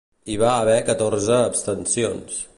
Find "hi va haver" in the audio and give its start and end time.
0.27-0.79